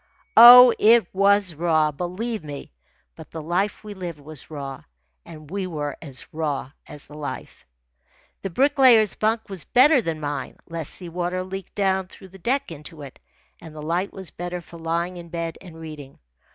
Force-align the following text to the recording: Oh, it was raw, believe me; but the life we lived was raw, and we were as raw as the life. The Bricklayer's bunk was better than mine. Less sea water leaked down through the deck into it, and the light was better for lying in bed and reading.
Oh, 0.35 0.73
it 0.79 1.05
was 1.13 1.53
raw, 1.53 1.91
believe 1.91 2.43
me; 2.43 2.73
but 3.15 3.29
the 3.29 3.39
life 3.39 3.83
we 3.83 3.93
lived 3.93 4.19
was 4.19 4.49
raw, 4.49 4.81
and 5.25 5.51
we 5.51 5.67
were 5.67 5.95
as 6.01 6.25
raw 6.33 6.71
as 6.87 7.05
the 7.05 7.13
life. 7.13 7.67
The 8.41 8.49
Bricklayer's 8.49 9.13
bunk 9.13 9.47
was 9.47 9.63
better 9.63 10.01
than 10.01 10.19
mine. 10.19 10.57
Less 10.67 10.89
sea 10.89 11.09
water 11.09 11.43
leaked 11.43 11.75
down 11.75 12.07
through 12.07 12.29
the 12.29 12.39
deck 12.39 12.71
into 12.71 13.03
it, 13.03 13.19
and 13.61 13.75
the 13.75 13.83
light 13.83 14.11
was 14.11 14.31
better 14.31 14.59
for 14.59 14.79
lying 14.79 15.17
in 15.17 15.29
bed 15.29 15.59
and 15.61 15.79
reading. 15.79 16.17